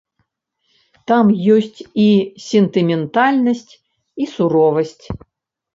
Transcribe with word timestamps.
Там 1.11 1.25
ёсць 1.57 1.79
і 2.05 2.07
сентыментальнасць, 2.49 3.73
і 4.25 4.33
суровасць. 4.35 5.01